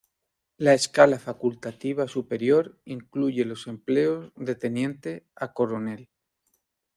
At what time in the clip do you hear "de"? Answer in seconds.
4.35-4.55